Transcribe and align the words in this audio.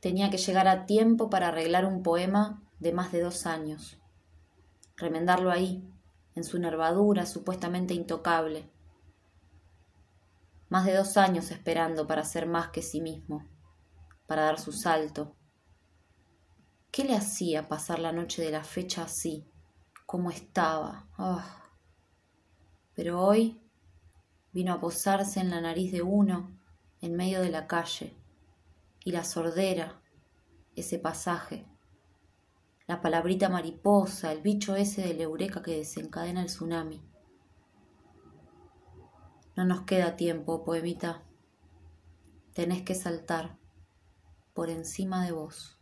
Tenía 0.00 0.30
que 0.30 0.38
llegar 0.38 0.66
a 0.66 0.86
tiempo 0.86 1.30
para 1.30 1.48
arreglar 1.48 1.84
un 1.84 2.02
poema 2.02 2.62
de 2.78 2.92
más 2.92 3.12
de 3.12 3.20
dos 3.20 3.46
años, 3.46 3.98
remendarlo 4.96 5.50
ahí, 5.50 5.86
en 6.34 6.44
su 6.44 6.58
nervadura 6.58 7.26
supuestamente 7.26 7.94
intocable. 7.94 8.70
Más 10.68 10.86
de 10.86 10.94
dos 10.94 11.16
años 11.16 11.50
esperando 11.50 12.06
para 12.06 12.24
ser 12.24 12.46
más 12.46 12.68
que 12.70 12.80
sí 12.80 13.00
mismo, 13.00 13.46
para 14.26 14.44
dar 14.44 14.58
su 14.58 14.72
salto. 14.72 15.36
¿Qué 16.90 17.04
le 17.04 17.14
hacía 17.14 17.68
pasar 17.68 17.98
la 17.98 18.12
noche 18.12 18.42
de 18.42 18.50
la 18.50 18.64
fecha 18.64 19.04
así? 19.04 19.46
¿Cómo 20.06 20.30
estaba? 20.30 21.08
Ah. 21.18 21.70
Pero 22.94 23.20
hoy 23.20 23.60
vino 24.52 24.72
a 24.72 24.80
posarse 24.80 25.40
en 25.40 25.50
la 25.50 25.60
nariz 25.60 25.92
de 25.92 26.02
uno 26.02 26.56
en 27.00 27.16
medio 27.16 27.40
de 27.40 27.50
la 27.50 27.66
calle, 27.66 28.16
y 29.04 29.12
la 29.12 29.24
sordera, 29.24 30.02
ese 30.76 30.98
pasaje, 30.98 31.66
la 32.86 33.00
palabrita 33.00 33.48
mariposa, 33.48 34.32
el 34.32 34.42
bicho 34.42 34.76
ese 34.76 35.02
del 35.02 35.20
eureka 35.20 35.62
que 35.62 35.76
desencadena 35.76 36.42
el 36.42 36.48
tsunami. 36.48 37.02
No 39.56 39.64
nos 39.64 39.82
queda 39.82 40.16
tiempo, 40.16 40.64
poemita. 40.64 41.22
Tenés 42.52 42.82
que 42.82 42.94
saltar 42.94 43.58
por 44.54 44.70
encima 44.70 45.24
de 45.24 45.32
vos. 45.32 45.79